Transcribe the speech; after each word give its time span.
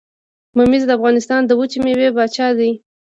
ممیز 0.57 0.83
د 0.87 0.91
افغانستان 0.97 1.41
د 1.45 1.51
وچې 1.59 1.79
میوې 1.83 2.07
پاچا 2.15 2.47
دي. 2.57 2.71